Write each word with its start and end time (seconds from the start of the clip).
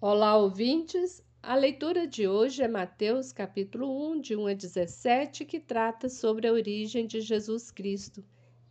Olá, 0.00 0.36
ouvintes! 0.36 1.24
A 1.42 1.56
leitura 1.56 2.06
de 2.06 2.28
hoje 2.28 2.62
é 2.62 2.68
Mateus 2.68 3.32
capítulo 3.32 4.12
1, 4.12 4.20
de 4.20 4.36
1 4.36 4.46
a 4.46 4.54
17, 4.54 5.44
que 5.44 5.58
trata 5.58 6.08
sobre 6.08 6.46
a 6.46 6.52
origem 6.52 7.04
de 7.04 7.20
Jesus 7.20 7.72
Cristo. 7.72 8.24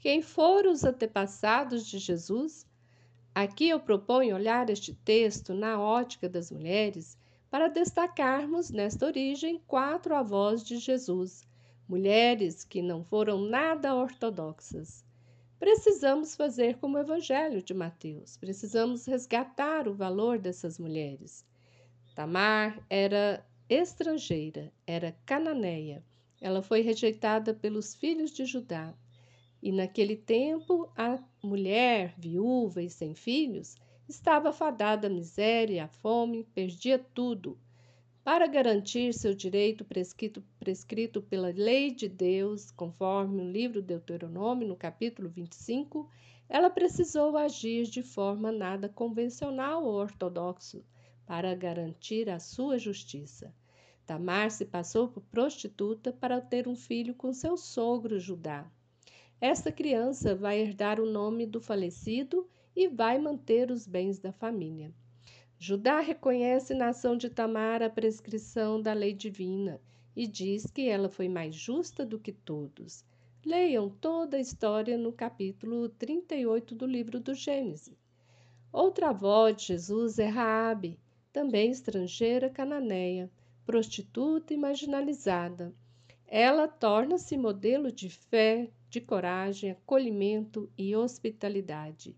Quem 0.00 0.20
foram 0.20 0.72
os 0.72 0.82
antepassados 0.82 1.86
de 1.86 2.00
Jesus? 2.00 2.66
Aqui 3.32 3.68
eu 3.68 3.78
proponho 3.78 4.34
olhar 4.34 4.68
este 4.68 4.92
texto 4.92 5.54
na 5.54 5.80
ótica 5.80 6.28
das 6.28 6.50
mulheres 6.50 7.16
para 7.48 7.68
destacarmos 7.68 8.70
nesta 8.70 9.06
origem 9.06 9.62
quatro 9.64 10.16
avós 10.16 10.64
de 10.64 10.76
Jesus, 10.78 11.46
mulheres 11.88 12.64
que 12.64 12.82
não 12.82 13.04
foram 13.04 13.42
nada 13.42 13.94
ortodoxas. 13.94 15.04
Precisamos 15.62 16.34
fazer 16.34 16.78
como 16.78 16.96
o 16.96 17.00
Evangelho 17.00 17.62
de 17.62 17.72
Mateus, 17.72 18.36
precisamos 18.36 19.06
resgatar 19.06 19.86
o 19.86 19.94
valor 19.94 20.36
dessas 20.36 20.76
mulheres. 20.76 21.46
Tamar 22.16 22.84
era 22.90 23.46
estrangeira, 23.68 24.72
era 24.84 25.16
cananeia. 25.24 26.04
Ela 26.40 26.62
foi 26.62 26.80
rejeitada 26.80 27.54
pelos 27.54 27.94
filhos 27.94 28.32
de 28.32 28.44
Judá. 28.44 28.92
E 29.62 29.70
naquele 29.70 30.16
tempo, 30.16 30.90
a 30.96 31.22
mulher 31.40 32.12
viúva 32.18 32.82
e 32.82 32.90
sem 32.90 33.14
filhos 33.14 33.76
estava 34.08 34.52
fadada 34.52 35.06
à 35.06 35.10
miséria, 35.10 35.84
à 35.84 35.88
fome, 35.88 36.42
perdia 36.42 36.98
tudo 36.98 37.56
para 38.24 38.46
garantir 38.46 39.12
seu 39.12 39.34
direito 39.34 39.84
prescrito, 39.84 40.42
prescrito 40.58 41.20
pela 41.20 41.48
lei 41.48 41.90
de 41.90 42.08
Deus, 42.08 42.70
conforme 42.70 43.42
o 43.42 43.50
livro 43.50 43.82
Deuteronômio, 43.82 44.68
no 44.68 44.76
capítulo 44.76 45.28
25, 45.28 46.08
ela 46.48 46.70
precisou 46.70 47.36
agir 47.36 47.84
de 47.84 48.02
forma 48.02 48.52
nada 48.52 48.88
convencional 48.88 49.84
ou 49.84 49.94
ortodoxo 49.94 50.84
para 51.26 51.52
garantir 51.54 52.30
a 52.30 52.38
sua 52.38 52.78
justiça. 52.78 53.52
Tamar 54.06 54.50
se 54.50 54.66
passou 54.66 55.08
por 55.08 55.22
prostituta 55.24 56.12
para 56.12 56.40
ter 56.40 56.68
um 56.68 56.76
filho 56.76 57.14
com 57.14 57.32
seu 57.32 57.56
sogro 57.56 58.20
Judá. 58.20 58.70
Esta 59.40 59.72
criança 59.72 60.34
vai 60.34 60.60
herdar 60.60 61.00
o 61.00 61.10
nome 61.10 61.44
do 61.44 61.60
falecido 61.60 62.48
e 62.76 62.86
vai 62.86 63.18
manter 63.18 63.70
os 63.70 63.86
bens 63.86 64.18
da 64.20 64.32
família. 64.32 64.92
Judá 65.64 66.00
reconhece 66.00 66.74
na 66.74 66.88
ação 66.88 67.16
de 67.16 67.30
Tamar 67.30 67.84
a 67.84 67.88
prescrição 67.88 68.82
da 68.82 68.92
lei 68.92 69.14
divina 69.14 69.80
e 70.16 70.26
diz 70.26 70.66
que 70.66 70.88
ela 70.88 71.08
foi 71.08 71.28
mais 71.28 71.54
justa 71.54 72.04
do 72.04 72.18
que 72.18 72.32
todos. 72.32 73.04
Leiam 73.46 73.88
toda 73.88 74.36
a 74.36 74.40
história 74.40 74.98
no 74.98 75.12
capítulo 75.12 75.88
38 75.88 76.74
do 76.74 76.84
livro 76.84 77.20
do 77.20 77.32
Gênesis. 77.32 77.96
Outra 78.72 79.10
avó 79.10 79.50
de 79.50 79.66
Jesus 79.66 80.18
é 80.18 80.26
Raabe, 80.26 80.98
também 81.32 81.70
estrangeira 81.70 82.50
cananeia, 82.50 83.30
prostituta 83.64 84.52
e 84.52 84.56
marginalizada. 84.56 85.72
Ela 86.26 86.66
torna-se 86.66 87.36
modelo 87.36 87.92
de 87.92 88.10
fé, 88.10 88.68
de 88.90 89.00
coragem, 89.00 89.70
acolhimento 89.70 90.68
e 90.76 90.96
hospitalidade 90.96 92.16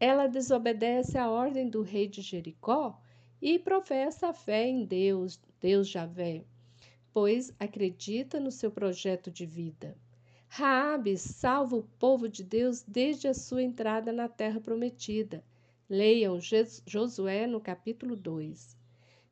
ela 0.00 0.26
desobedece 0.26 1.18
à 1.18 1.30
ordem 1.30 1.68
do 1.68 1.82
rei 1.82 2.06
de 2.06 2.22
Jericó 2.22 2.98
e 3.42 3.58
professa 3.58 4.28
a 4.28 4.32
fé 4.32 4.66
em 4.66 4.84
Deus, 4.84 5.40
Deus 5.60 5.88
Javé, 5.88 6.44
pois 7.12 7.52
acredita 7.58 8.38
no 8.38 8.50
seu 8.50 8.70
projeto 8.70 9.30
de 9.30 9.44
vida. 9.44 9.96
Raabe 10.48 11.16
salva 11.16 11.76
o 11.76 11.82
povo 11.98 12.28
de 12.28 12.42
Deus 12.42 12.82
desde 12.82 13.28
a 13.28 13.34
sua 13.34 13.62
entrada 13.62 14.12
na 14.12 14.28
terra 14.28 14.60
prometida. 14.60 15.44
Leiam 15.88 16.38
Josué 16.86 17.46
no 17.46 17.60
capítulo 17.60 18.16
2. 18.16 18.76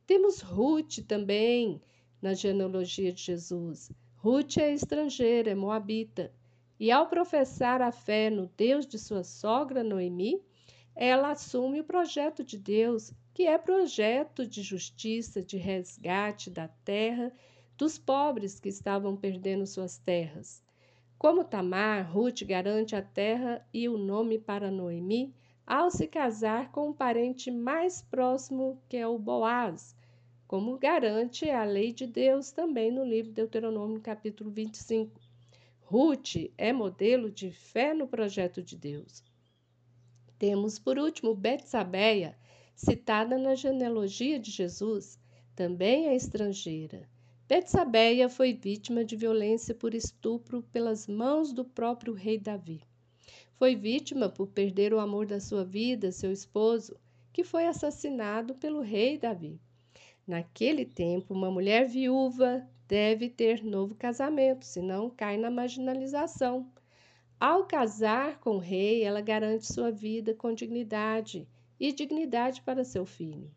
Temos 0.06 0.40
Ruth 0.40 0.98
também 1.06 1.80
na 2.20 2.34
genealogia 2.34 3.12
de 3.12 3.22
Jesus. 3.22 3.90
Ruth 4.16 4.58
é 4.58 4.72
estrangeira, 4.72 5.50
é 5.50 5.54
moabita, 5.54 6.32
e 6.78 6.90
ao 6.90 7.08
professar 7.08 7.80
a 7.80 7.90
fé 7.90 8.28
no 8.28 8.46
Deus 8.56 8.86
de 8.86 8.98
sua 8.98 9.24
sogra 9.24 9.82
Noemi, 9.82 10.42
ela 10.96 11.32
assume 11.32 11.80
o 11.80 11.84
projeto 11.84 12.42
de 12.42 12.56
Deus, 12.56 13.12
que 13.34 13.46
é 13.46 13.58
projeto 13.58 14.46
de 14.46 14.62
justiça, 14.62 15.42
de 15.42 15.58
resgate 15.58 16.48
da 16.48 16.68
terra 16.68 17.30
dos 17.76 17.98
pobres 17.98 18.58
que 18.58 18.70
estavam 18.70 19.14
perdendo 19.14 19.66
suas 19.66 19.98
terras. 19.98 20.64
Como 21.18 21.44
Tamar, 21.44 22.10
Ruth 22.10 22.42
garante 22.44 22.96
a 22.96 23.02
terra 23.02 23.62
e 23.74 23.90
o 23.90 23.98
nome 23.98 24.38
para 24.38 24.70
Noemi 24.70 25.34
ao 25.66 25.90
se 25.90 26.06
casar 26.06 26.70
com 26.70 26.88
um 26.88 26.92
parente 26.94 27.50
mais 27.50 28.00
próximo 28.00 28.80
que 28.88 28.96
é 28.96 29.06
o 29.06 29.18
Boaz, 29.18 29.94
como 30.46 30.78
garante 30.78 31.50
a 31.50 31.64
lei 31.64 31.92
de 31.92 32.06
Deus 32.06 32.52
também 32.52 32.90
no 32.90 33.04
livro 33.04 33.30
de 33.30 33.34
Deuteronômio, 33.34 34.00
capítulo 34.00 34.50
25. 34.50 35.20
Ruth 35.82 36.50
é 36.56 36.72
modelo 36.72 37.30
de 37.30 37.50
fé 37.50 37.92
no 37.92 38.06
projeto 38.06 38.62
de 38.62 38.76
Deus. 38.76 39.22
Temos, 40.38 40.78
por 40.78 40.98
último, 40.98 41.34
Betsabeia, 41.34 42.36
citada 42.74 43.38
na 43.38 43.54
genealogia 43.54 44.38
de 44.38 44.50
Jesus, 44.50 45.18
também 45.54 46.08
é 46.08 46.14
estrangeira. 46.14 47.08
Betsabeia 47.48 48.28
foi 48.28 48.52
vítima 48.52 49.04
de 49.04 49.16
violência 49.16 49.74
por 49.74 49.94
estupro 49.94 50.62
pelas 50.72 51.06
mãos 51.06 51.52
do 51.52 51.64
próprio 51.64 52.12
rei 52.12 52.38
Davi. 52.38 52.82
Foi 53.54 53.74
vítima 53.74 54.28
por 54.28 54.48
perder 54.48 54.92
o 54.92 55.00
amor 55.00 55.26
da 55.26 55.40
sua 55.40 55.64
vida, 55.64 56.12
seu 56.12 56.30
esposo, 56.30 56.96
que 57.32 57.42
foi 57.42 57.66
assassinado 57.66 58.54
pelo 58.56 58.80
rei 58.80 59.16
Davi. 59.16 59.60
Naquele 60.26 60.84
tempo, 60.84 61.32
uma 61.32 61.50
mulher 61.50 61.86
viúva 61.86 62.68
deve 62.88 63.30
ter 63.30 63.64
novo 63.64 63.94
casamento, 63.94 64.66
senão 64.66 65.08
cai 65.08 65.36
na 65.36 65.50
marginalização. 65.50 66.70
Ao 67.38 67.66
casar 67.66 68.40
com 68.40 68.56
o 68.56 68.58
rei, 68.58 69.02
ela 69.02 69.20
garante 69.20 69.70
sua 69.70 69.90
vida 69.90 70.32
com 70.32 70.54
dignidade 70.54 71.46
e 71.78 71.92
dignidade 71.92 72.62
para 72.62 72.82
seu 72.82 73.04
filho. 73.04 73.50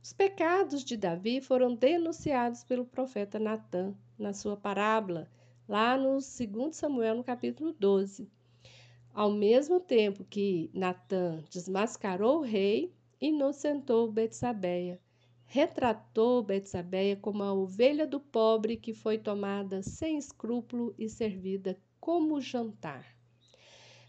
Os 0.00 0.12
pecados 0.12 0.84
de 0.84 0.96
Davi 0.96 1.40
foram 1.40 1.74
denunciados 1.74 2.62
pelo 2.62 2.86
profeta 2.86 3.36
Natã 3.36 3.92
na 4.16 4.32
sua 4.32 4.56
parábola, 4.56 5.28
lá 5.68 5.96
no 5.96 6.20
2 6.20 6.76
Samuel, 6.76 7.16
no 7.16 7.24
capítulo 7.24 7.72
12. 7.72 8.30
Ao 9.12 9.32
mesmo 9.32 9.80
tempo 9.80 10.24
que 10.24 10.70
Natã 10.72 11.42
desmascarou 11.50 12.38
o 12.38 12.44
rei, 12.44 12.94
inocentou 13.20 14.12
Betsabeia, 14.12 15.00
retratou 15.44 16.40
Betsabeia 16.40 17.16
como 17.16 17.42
a 17.42 17.52
ovelha 17.52 18.06
do 18.06 18.20
pobre 18.20 18.76
que 18.76 18.94
foi 18.94 19.18
tomada 19.18 19.82
sem 19.82 20.16
escrúpulo 20.16 20.94
e 20.96 21.08
servida 21.08 21.76
como 22.08 22.40
jantar. 22.40 23.04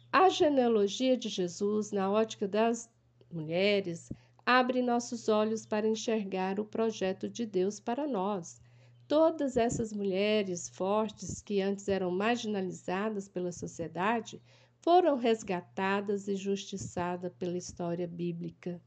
A 0.10 0.30
genealogia 0.30 1.18
de 1.18 1.28
Jesus, 1.28 1.92
na 1.92 2.10
ótica 2.10 2.48
das 2.48 2.90
mulheres, 3.30 4.10
abre 4.46 4.82
nossos 4.82 5.28
olhos 5.28 5.66
para 5.66 5.86
enxergar 5.86 6.62
o 6.62 6.66
projeto 6.66 7.28
de 7.28 7.46
Deus 7.46 7.78
para 7.78 8.08
nós. 8.08 8.62
Todas 9.06 9.58
essas 9.58 9.92
mulheres 9.92 10.70
fortes 10.70 11.42
que 11.42 11.60
antes 11.60 11.90
eram 11.90 12.10
marginalizadas 12.10 13.28
pela 13.28 13.52
sociedade 13.52 14.42
foram 14.80 15.18
resgatadas 15.18 16.30
e 16.30 16.38
justiçadas 16.38 17.34
pela 17.38 17.58
história 17.58 18.08
bíblica. 18.08 18.82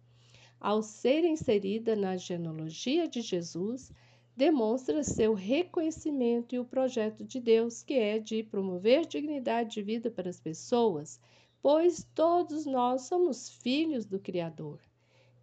Ao 0.58 0.82
ser 0.82 1.22
inserida 1.22 1.94
na 1.94 2.16
genealogia 2.16 3.06
de 3.06 3.20
Jesus, 3.20 3.92
demonstra 4.36 5.04
seu 5.04 5.34
reconhecimento 5.34 6.54
e 6.54 6.58
o 6.58 6.64
projeto 6.64 7.22
de 7.22 7.38
Deus, 7.38 7.82
que 7.82 7.94
é 7.94 8.18
de 8.18 8.42
promover 8.42 9.06
dignidade 9.06 9.74
de 9.74 9.82
vida 9.82 10.10
para 10.10 10.30
as 10.30 10.40
pessoas, 10.40 11.20
pois 11.60 12.08
todos 12.14 12.64
nós 12.64 13.02
somos 13.02 13.50
filhos 13.50 14.06
do 14.06 14.18
Criador. 14.18 14.80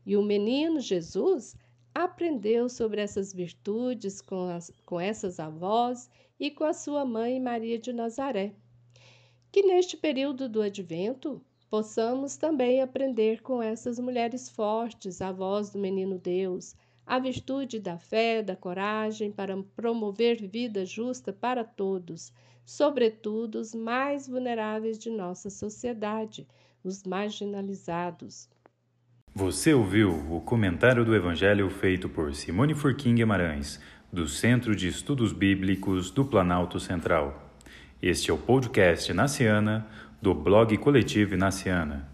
E 0.05 0.17
o 0.17 0.23
menino 0.23 0.79
Jesus 0.79 1.55
aprendeu 1.93 2.67
sobre 2.67 3.01
essas 3.01 3.31
virtudes 3.31 4.21
com, 4.21 4.49
as, 4.49 4.71
com 4.85 4.99
essas 4.99 5.39
avós 5.39 6.09
e 6.39 6.49
com 6.49 6.63
a 6.63 6.73
sua 6.73 7.05
mãe 7.05 7.39
Maria 7.39 7.77
de 7.77 7.93
Nazaré. 7.93 8.53
Que 9.51 9.61
neste 9.61 9.97
período 9.97 10.49
do 10.49 10.61
advento 10.61 11.41
possamos 11.69 12.37
também 12.37 12.81
aprender 12.81 13.41
com 13.41 13.61
essas 13.61 13.99
mulheres 13.99 14.49
fortes, 14.49 15.21
avós 15.21 15.69
do 15.69 15.77
menino 15.77 16.17
Deus 16.17 16.75
a 17.09 17.17
virtude 17.17 17.79
da 17.79 17.97
fé, 17.97 18.43
da 18.43 18.55
coragem 18.55 19.31
para 19.31 19.57
promover 19.75 20.47
vida 20.47 20.85
justa 20.85 21.33
para 21.33 21.63
todos, 21.63 22.31
sobretudo 22.63 23.55
os 23.55 23.73
mais 23.73 24.27
vulneráveis 24.27 24.99
de 24.99 25.09
nossa 25.09 25.49
sociedade, 25.49 26.47
os 26.83 27.03
marginalizados. 27.03 28.47
Você 29.33 29.73
ouviu 29.73 30.11
o 30.31 30.39
comentário 30.41 31.03
do 31.03 31.15
Evangelho 31.15 31.67
feito 31.71 32.07
por 32.07 32.35
Simone 32.35 32.75
Furquim 32.75 33.15
Guimarães, 33.15 33.79
do 34.13 34.27
Centro 34.27 34.75
de 34.75 34.87
Estudos 34.87 35.33
Bíblicos 35.33 36.11
do 36.11 36.23
Planalto 36.23 36.79
Central. 36.79 37.51
Este 37.99 38.29
é 38.29 38.33
o 38.35 38.37
podcast 38.37 39.11
Naciana, 39.13 39.87
do 40.21 40.35
blog 40.35 40.77
Coletivo 40.77 41.35
Naciana. 41.35 42.07